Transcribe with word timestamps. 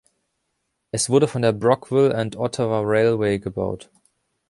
Es 0.91 1.11
wurde 1.11 1.27
von 1.27 1.43
der 1.43 1.51
Brockville 1.53 2.11
and 2.15 2.35
Ottawa 2.35 2.79
Railway 2.83 3.37
gebaut. 3.37 3.91